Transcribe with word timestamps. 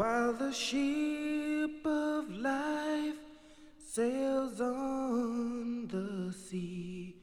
While 0.00 0.32
the 0.32 0.50
ship 0.50 1.84
of 1.84 2.30
life 2.30 3.20
sails 3.76 4.58
on 4.58 5.88
the 5.88 6.32
sea, 6.32 7.16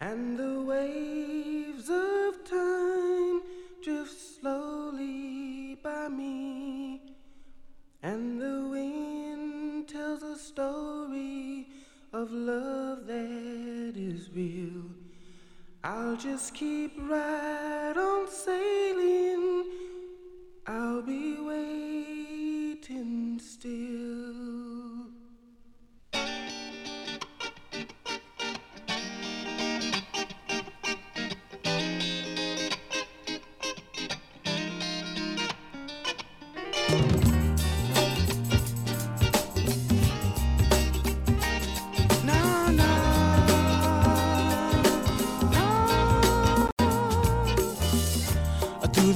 and 0.00 0.38
the 0.38 0.62
waves 0.62 1.90
of 1.90 2.42
time 2.48 3.42
drift 3.84 4.18
slowly 4.40 5.74
by 5.82 6.08
me, 6.08 7.02
and 8.02 8.40
the 8.40 8.66
wind 8.70 9.86
tells 9.86 10.22
a 10.22 10.38
story 10.38 11.68
of 12.14 12.32
love 12.32 13.06
that 13.08 13.92
is 13.94 14.30
real. 14.34 14.84
I'll 15.84 16.16
just 16.16 16.54
keep 16.54 16.94
right 16.96 17.92
on 17.94 18.26
sailing. 18.26 19.29
Still. 23.60 24.30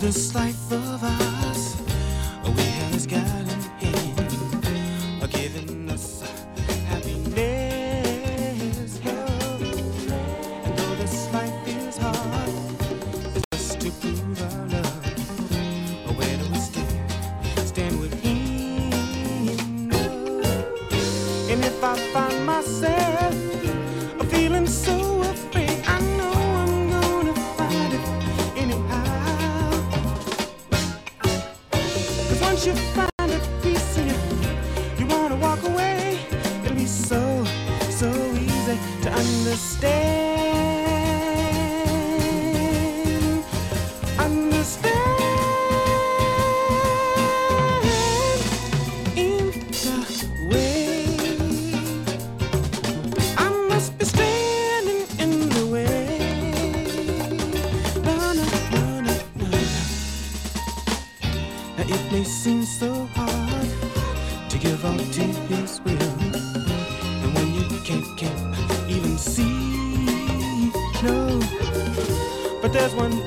This 0.01 0.35
life 0.35 0.71
of 0.71 1.03
ours, 1.03 1.34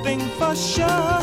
thing 0.03 0.19
for 0.39 0.55
sure. 0.55 1.21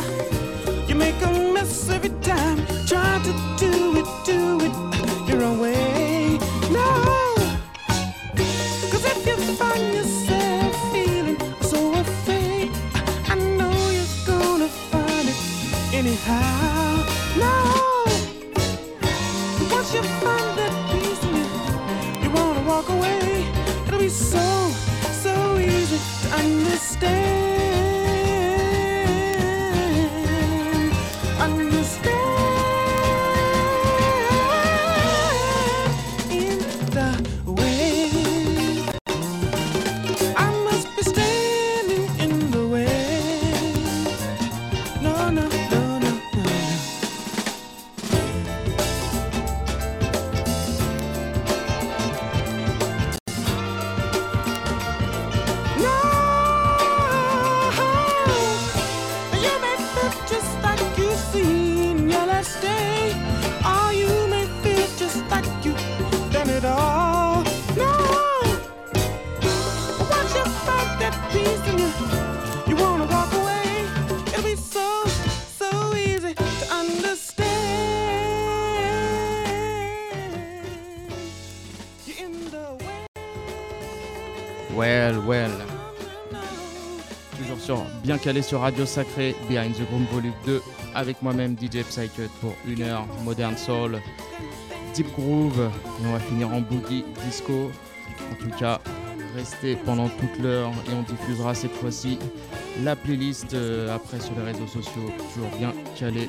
You 0.88 0.94
make 0.94 1.20
a 1.22 1.30
mess 1.52 1.88
every 1.88 2.10
time, 2.20 2.58
trying 2.86 3.22
to 3.22 3.32
do 3.58 3.98
it, 4.00 4.08
do 4.24 4.58
it 4.66 5.28
your 5.28 5.42
own 5.42 5.58
way. 5.60 6.38
No, 6.70 6.86
Cause 8.90 9.04
if 9.04 9.26
you 9.26 9.36
find 9.56 9.94
yourself 9.94 10.92
feeling 10.92 11.38
so 11.62 11.92
afraid, 11.94 12.70
I 13.28 13.34
know 13.58 13.74
you're 13.96 14.26
gonna 14.26 14.68
find 14.68 15.28
it 15.28 15.38
anyhow. 15.94 16.73
Sur, 88.42 88.60
Radio 88.60 88.86
Sacré, 88.86 89.34
Behind 89.48 89.74
the 89.74 89.86
Groove 89.88 90.06
Volume 90.12 90.32
2, 90.46 90.62
avec 90.94 91.22
moi-même 91.22 91.56
DJ 91.56 91.82
Psycut 91.82 92.30
pour 92.40 92.54
une 92.66 92.82
heure, 92.82 93.06
Modern 93.24 93.56
Soul, 93.56 94.00
Deep 94.94 95.12
Groove, 95.14 95.70
et 96.00 96.06
on 96.06 96.12
va 96.12 96.20
finir 96.20 96.48
en 96.48 96.60
boogie, 96.60 97.04
disco. 97.24 97.70
En 98.32 98.34
tout 98.42 98.50
cas, 98.58 98.80
restez 99.36 99.76
pendant 99.76 100.08
toute 100.08 100.38
l'heure 100.42 100.70
et 100.88 100.94
on 100.94 101.02
diffusera 101.02 101.54
cette 101.54 101.74
fois-ci 101.74 102.18
la 102.82 102.96
playlist 102.96 103.54
euh, 103.54 103.94
après 103.94 104.20
sur 104.20 104.32
les 104.36 104.52
réseaux 104.52 104.66
sociaux, 104.66 105.10
toujours 105.32 105.50
bien 105.58 105.72
calé. 105.98 106.28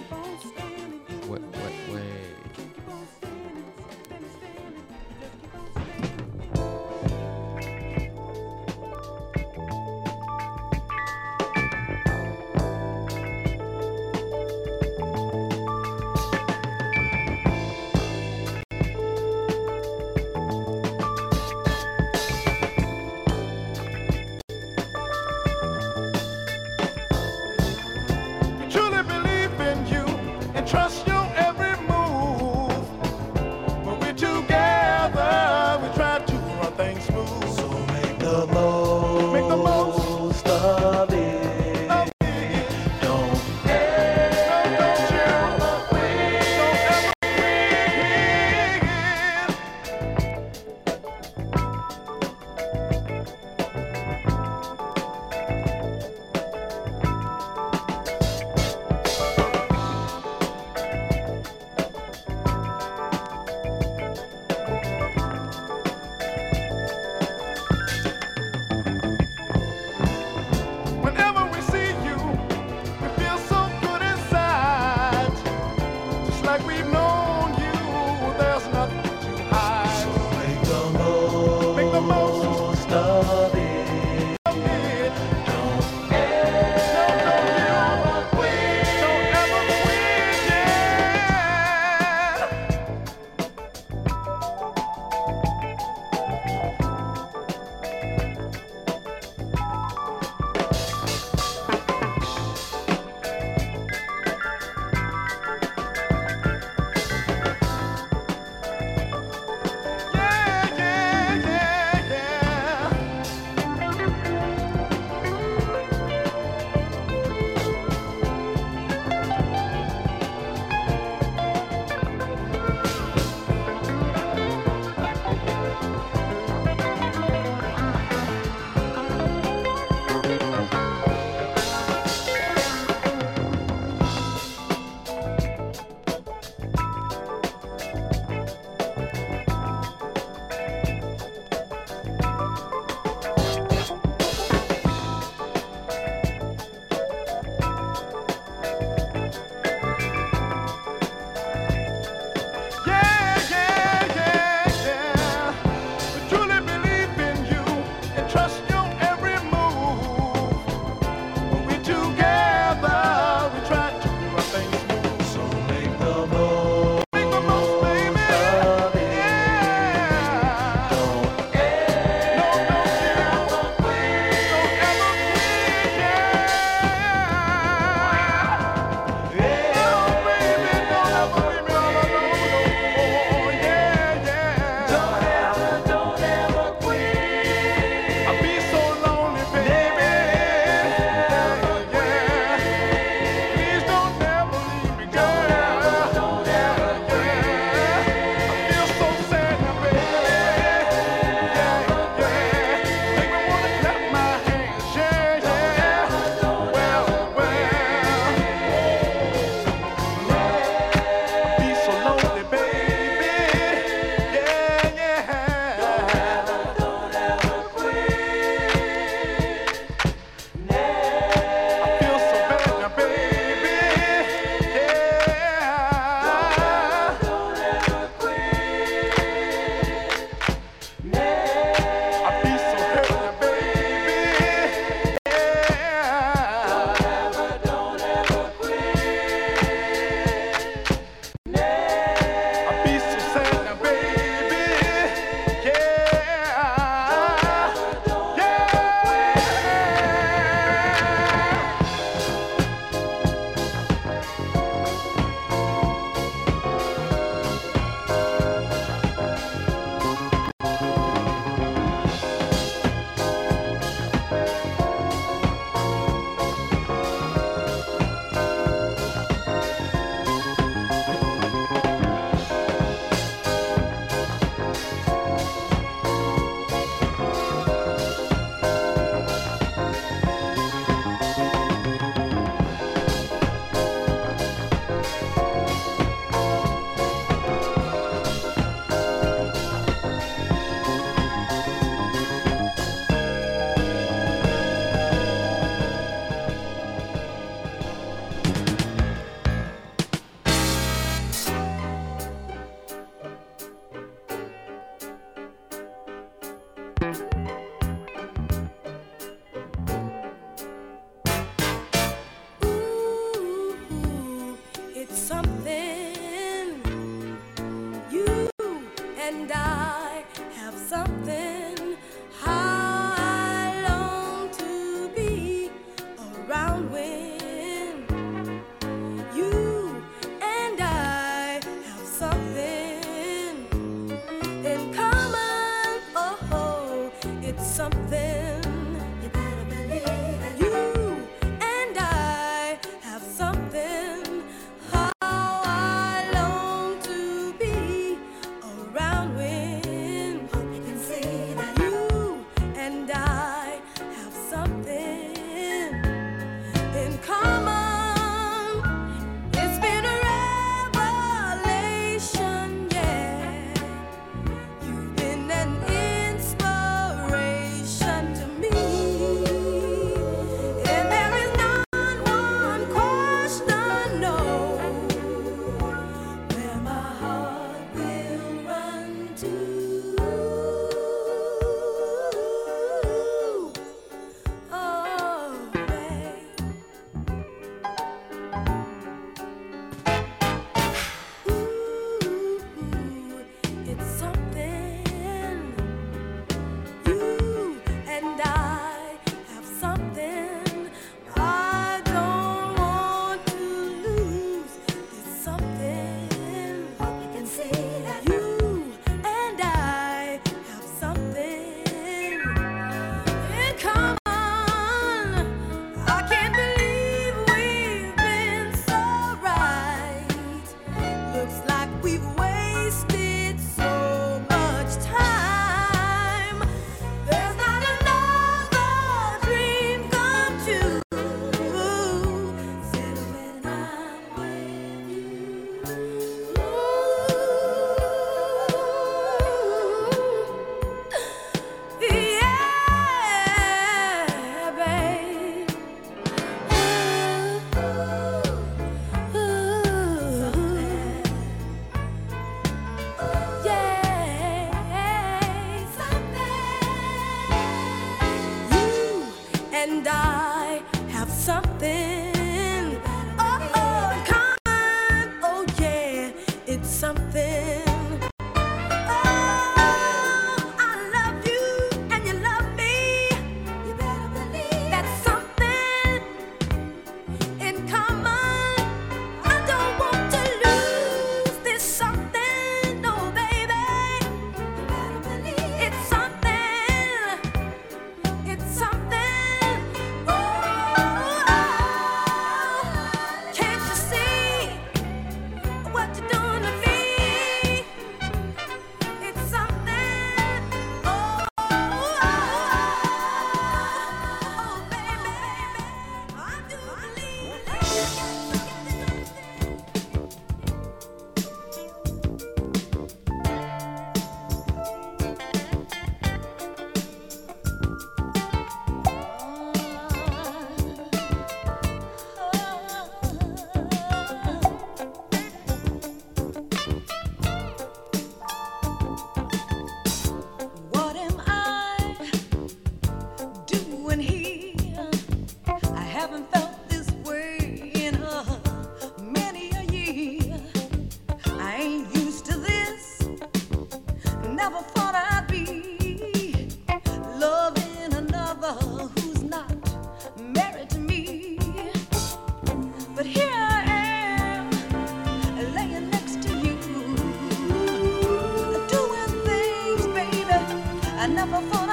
I 561.25 561.27
never 561.27 561.59
fall. 561.69 561.84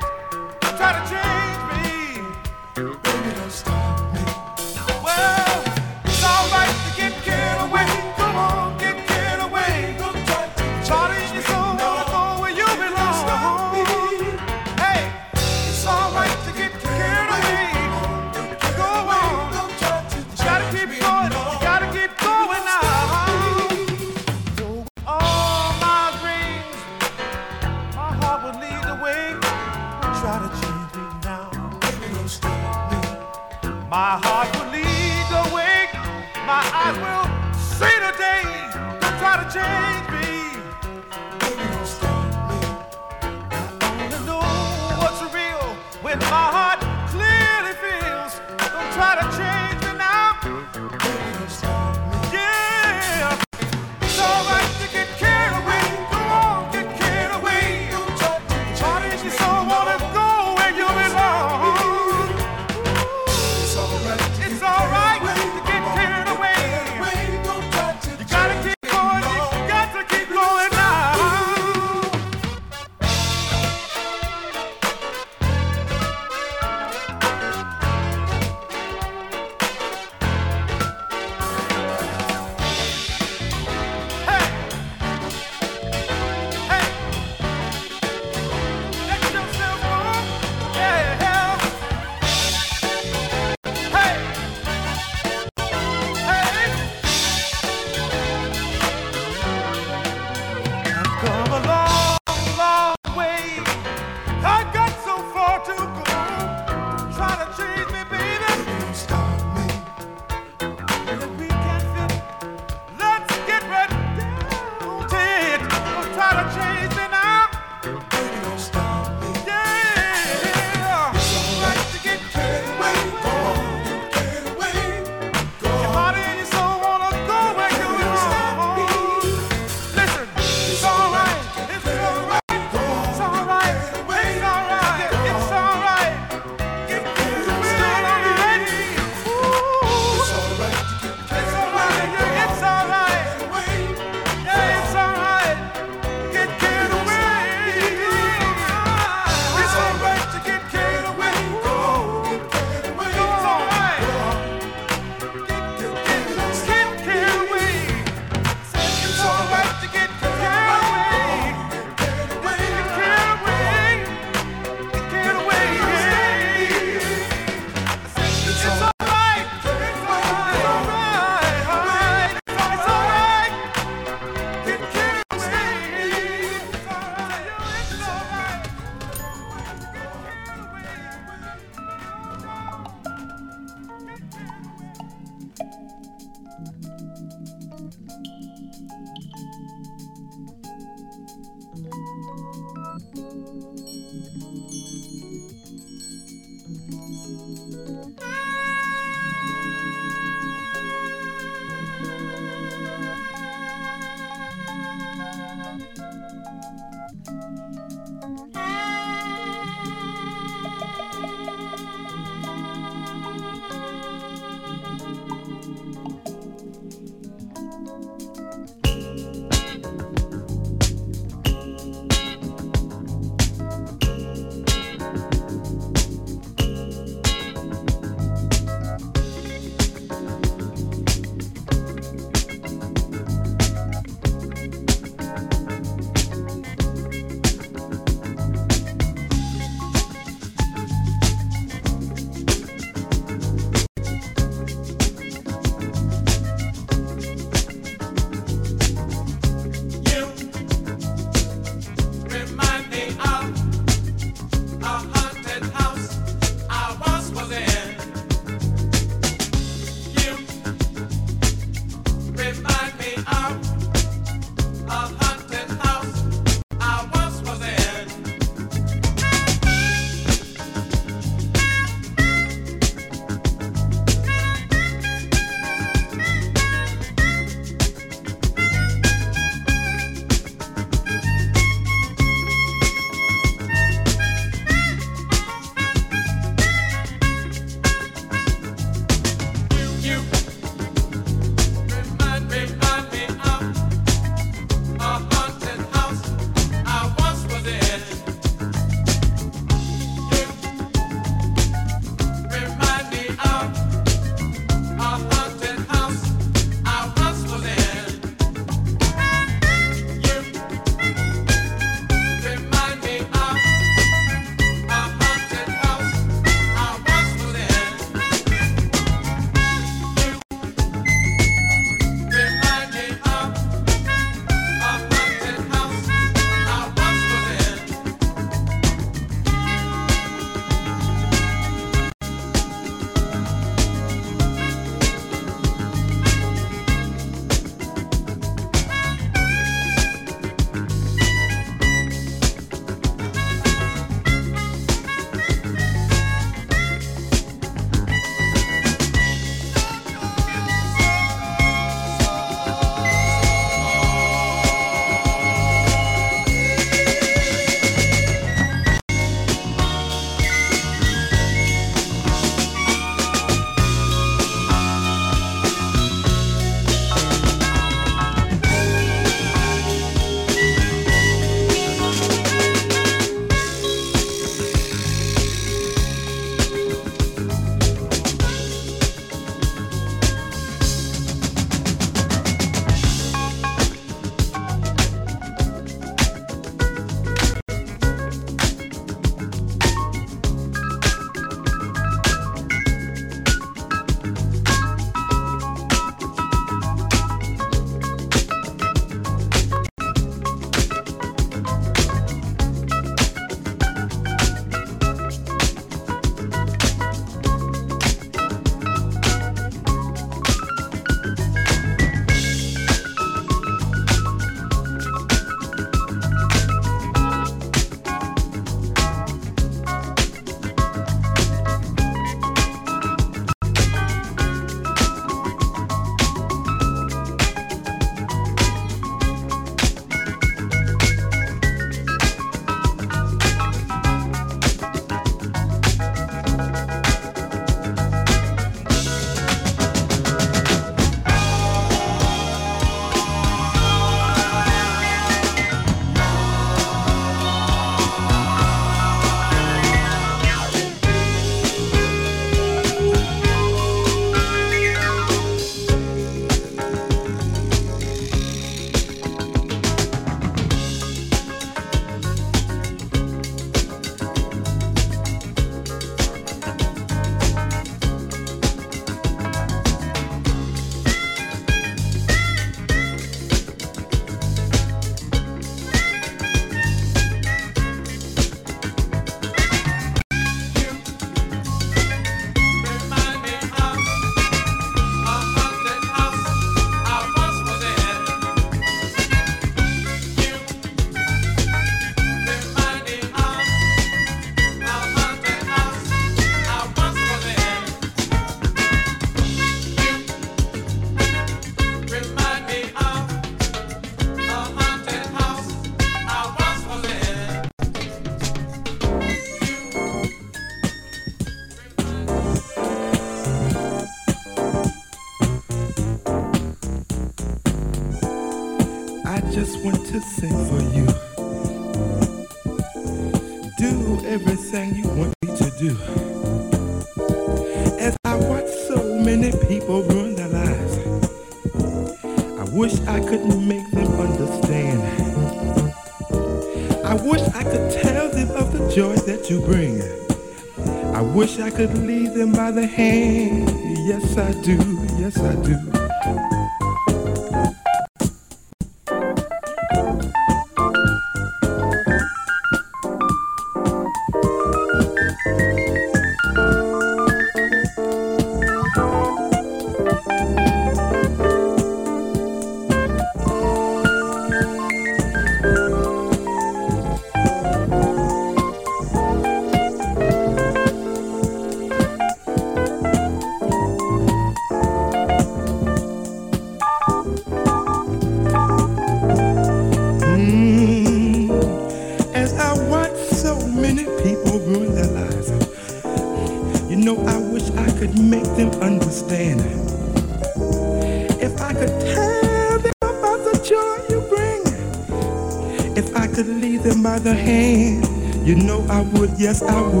Yes, 599.51 599.61
I 599.61 599.81
would. 599.81 600.00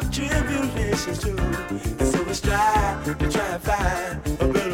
have 0.00 0.12
tribulations 0.12 1.18
too. 1.18 1.36
And 1.36 2.06
so 2.06 2.22
we 2.22 2.32
strive 2.32 3.04
to 3.18 3.28
try 3.30 3.46
and 3.46 3.62
find 3.62 4.40
a 4.40 4.52
better. 4.52 4.67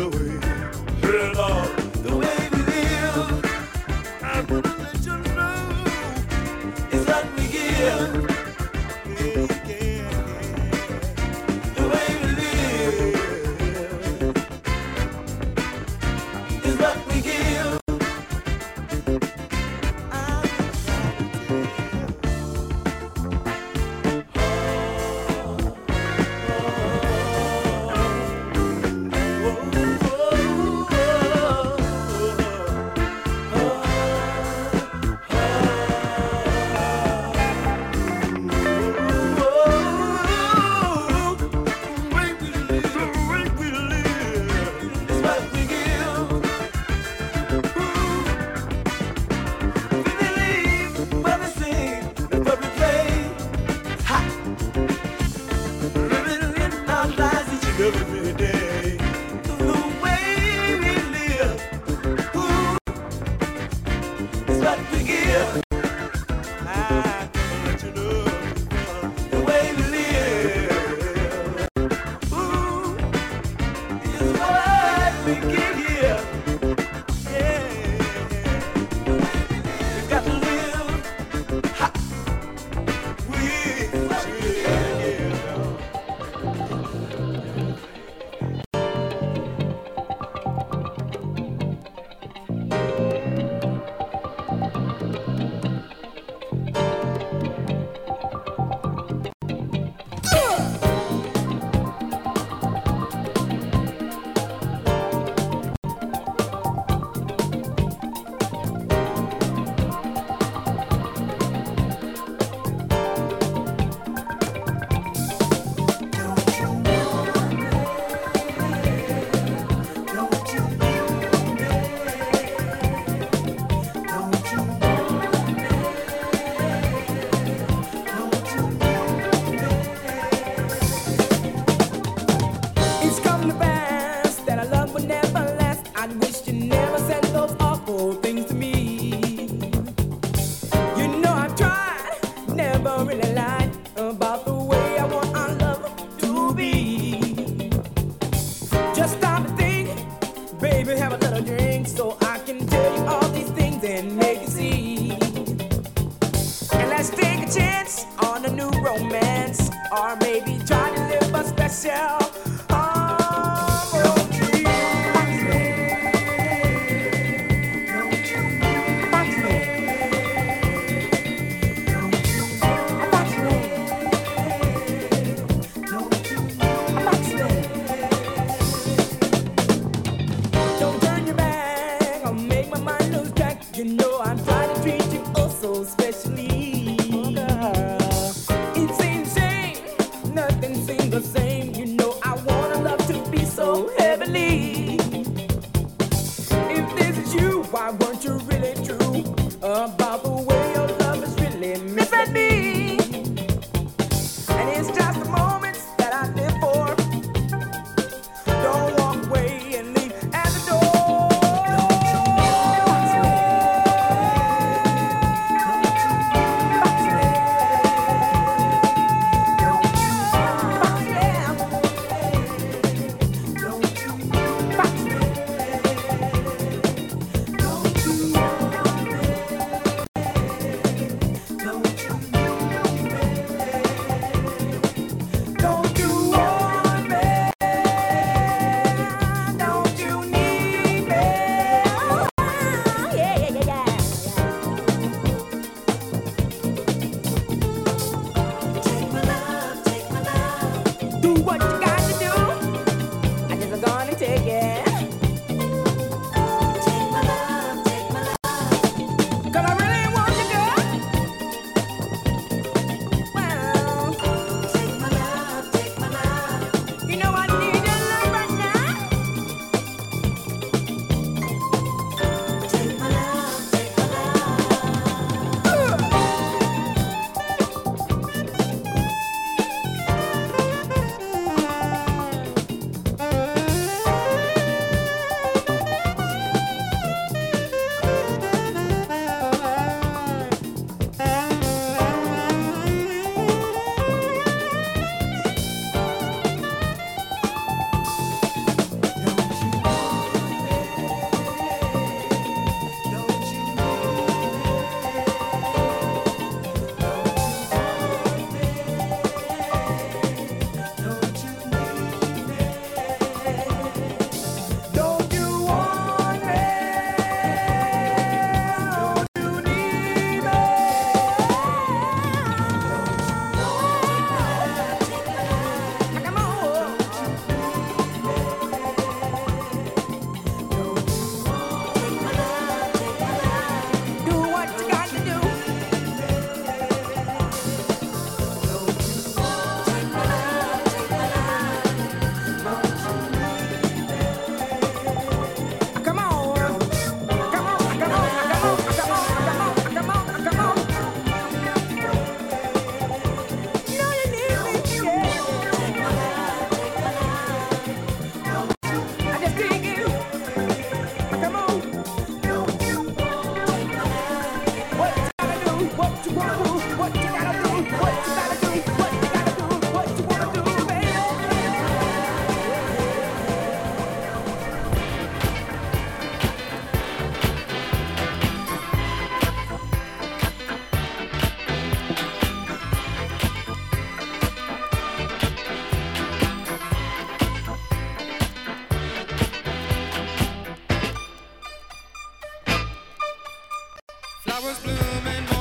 flowers 394.64 394.78
blooming. 394.78 395.53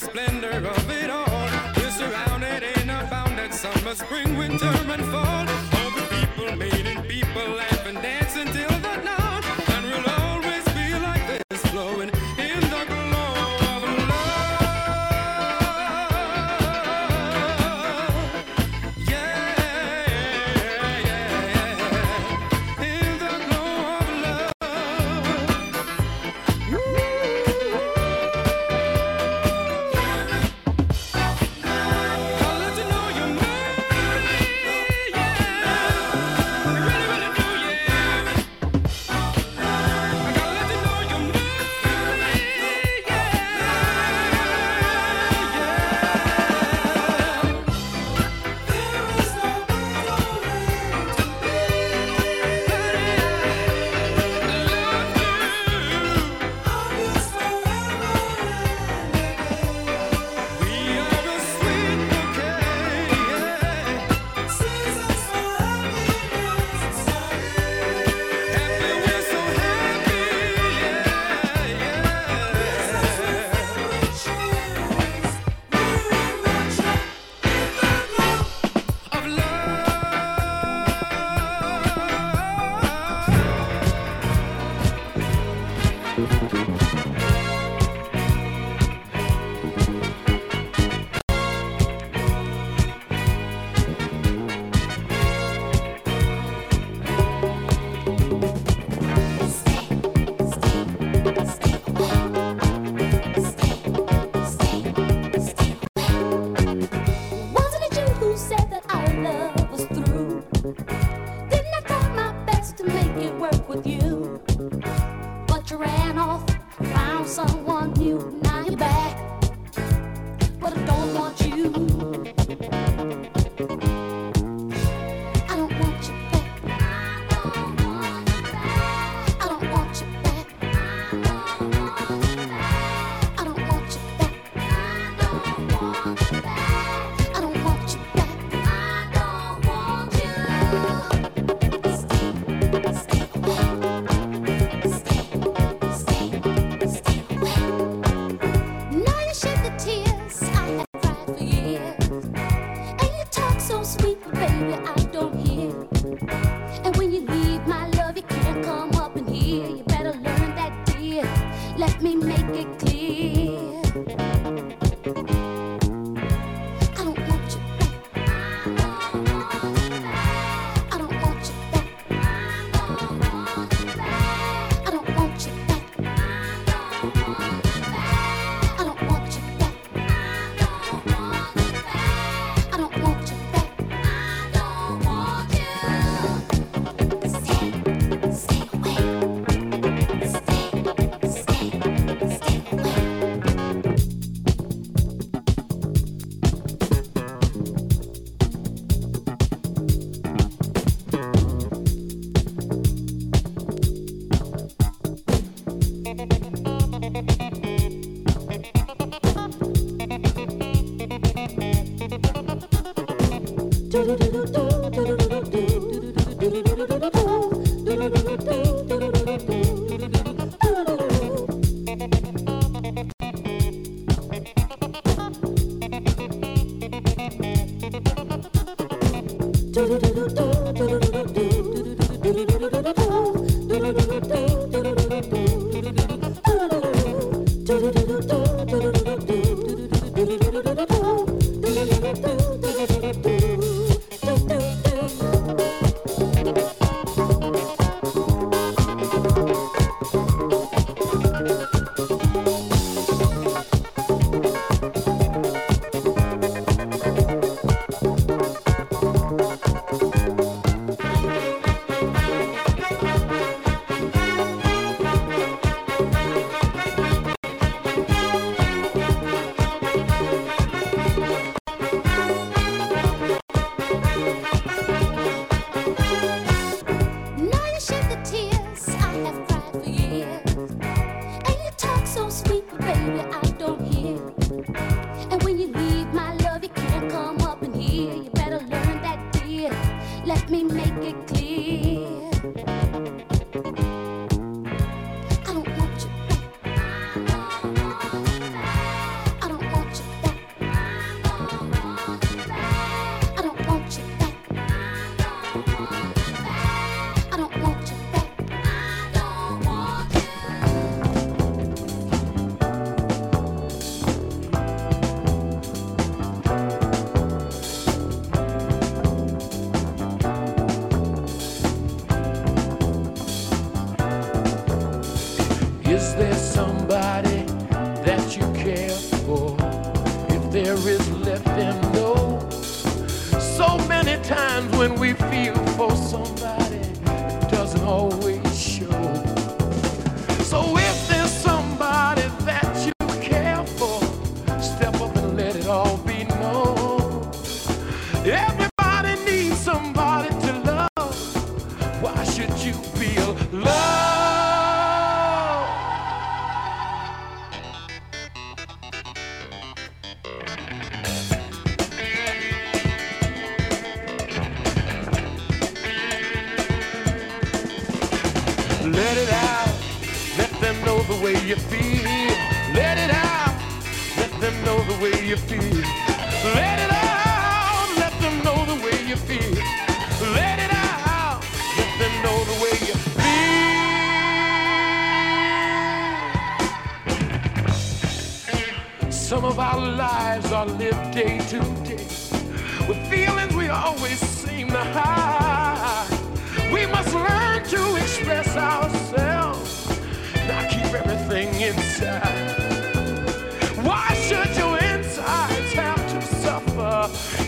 splendor 0.00 0.66
of 0.66 0.90
it 0.90 1.10
all. 1.10 1.48
You're 1.76 1.90
surrounded 1.90 2.62
in 2.62 2.88
a 2.88 3.04
abundance, 3.04 3.60
summer, 3.60 3.94
spring, 3.94 4.36
winter, 4.36 4.66
and 4.66 5.04
fall. 5.06 5.79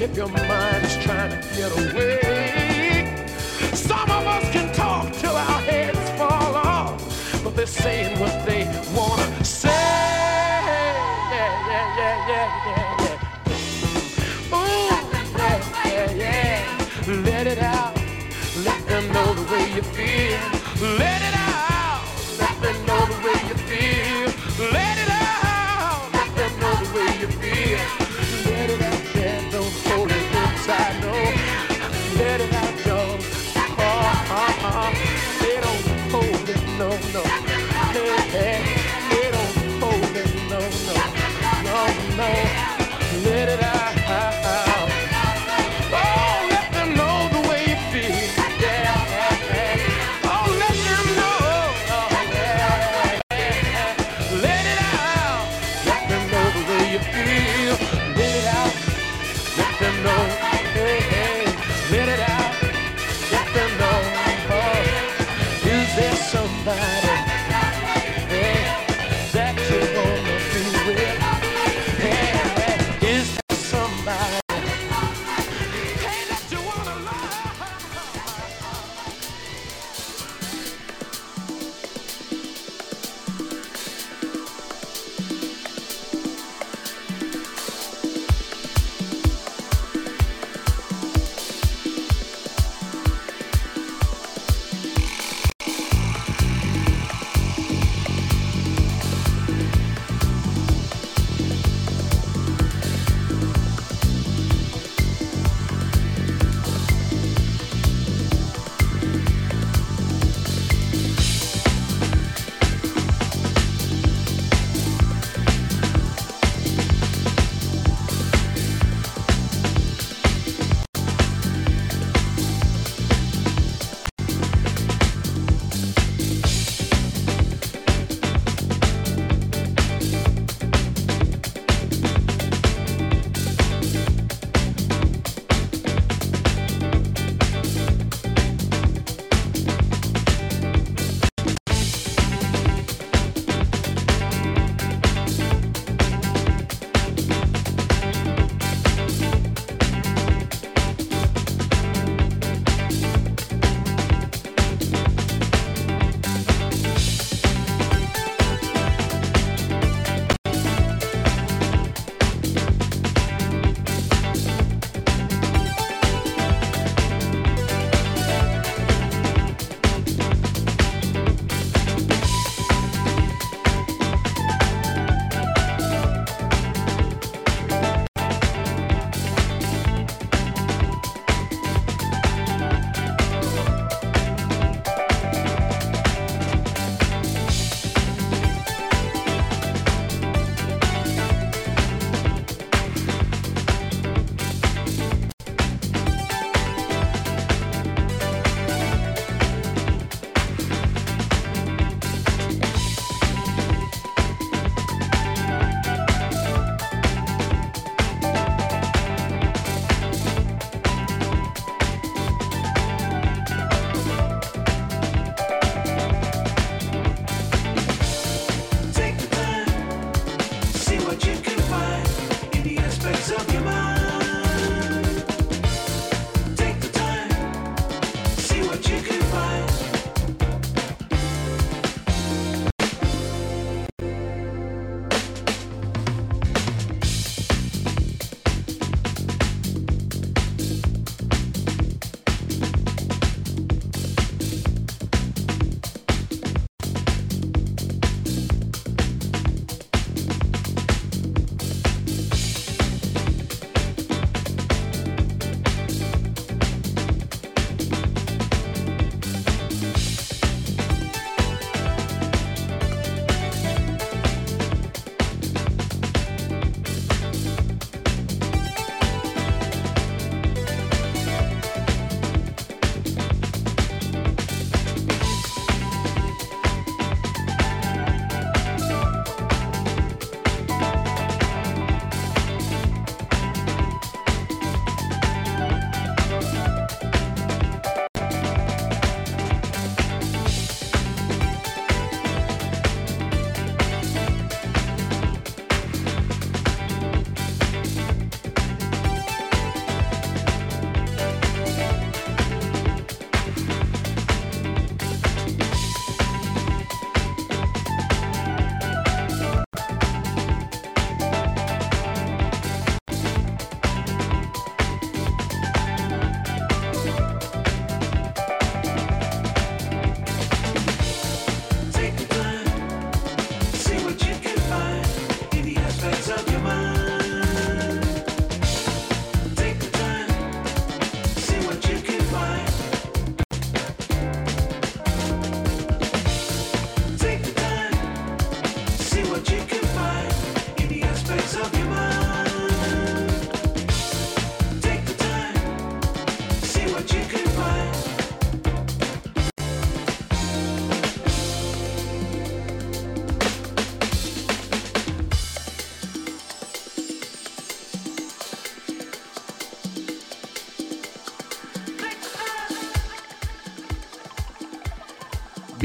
if 0.03 0.17
your 0.17 0.27
mind 0.27 0.85
is 0.85 0.97
trying 1.05 1.31
to 1.31 1.49
get 1.57 1.71
away. 1.71 3.25
Some 3.73 4.11
of 4.11 4.27
us 4.27 4.51
can 4.51 4.75
talk 4.75 5.13
till 5.13 5.37
our 5.37 5.61
heads 5.61 6.11
fall 6.19 6.57
off, 6.57 7.45
but 7.45 7.55
they're 7.55 7.67
saying 7.67 8.19
what 8.19 8.45
they 8.45 8.65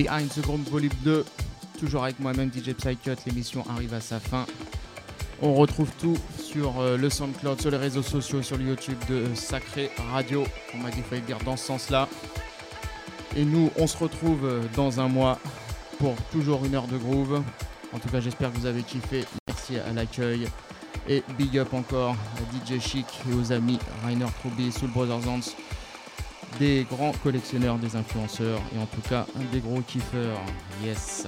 Behind 0.08 0.30
the 0.30 0.70
Volume 0.70 0.90
2. 1.04 1.26
Toujours 1.80 2.06
avec 2.06 2.18
moi-même 2.22 2.50
DJ 2.50 2.72
Psycut, 2.74 3.18
l'émission 3.26 3.66
arrive 3.70 3.94
à 3.94 4.00
sa 4.00 4.22
fin. 4.22 4.46
On 5.42 5.54
retrouve 5.54 5.90
tout 6.00 6.18
sur 6.42 6.80
euh, 6.80 6.96
le 6.96 7.10
SoundCloud, 7.10 7.60
sur 7.60 7.72
les 7.72 7.78
réseaux 7.78 8.02
sociaux, 8.02 8.42
sur 8.42 8.58
le 8.58 8.64
YouTube 8.64 8.98
de 9.10 9.26
Sacré 9.36 9.92
Radio. 10.14 10.46
On 10.74 10.78
m'a 10.78 10.90
dit 10.92 10.96
qu'il 10.96 11.04
fallait 11.04 11.22
dire 11.22 11.40
dans 11.44 11.58
ce 11.58 11.66
sens-là. 11.66 12.08
Et 13.36 13.44
nous, 13.44 13.70
on 13.78 13.86
se 13.86 13.98
retrouve 13.98 14.46
euh, 14.46 14.62
dans 14.78 15.02
un 15.02 15.10
mois 15.10 15.40
pour 16.00 16.16
toujours 16.32 16.64
une 16.64 16.76
heure 16.76 16.88
de 16.88 16.98
groove. 16.98 17.44
En 17.92 18.00
tout 18.00 18.08
cas, 18.08 18.22
j'espère 18.22 18.54
que 18.54 18.60
vous 18.60 18.66
avez 18.66 18.84
kiffé. 18.84 19.26
Merci 19.48 19.78
à 19.78 19.92
l'accueil. 19.92 20.48
Et 21.10 21.22
big 21.38 21.58
up 21.58 21.74
encore 21.74 22.16
à 22.16 22.76
DJ 22.76 22.80
Chic 22.80 23.06
et 23.30 23.34
aux 23.34 23.52
amis 23.52 23.80
Rainer 24.06 24.26
Truby, 24.40 24.72
Soul 24.72 24.90
Brothers 24.90 25.28
Hands, 25.28 25.52
des 26.60 26.86
grands 26.90 27.14
collectionneurs, 27.24 27.78
des 27.78 27.96
influenceurs 27.96 28.60
et 28.76 28.80
en 28.80 28.86
tout 28.86 29.02
cas 29.08 29.26
des 29.52 29.60
gros 29.60 29.82
kiffeurs. 29.82 30.40
Yes! 30.84 31.28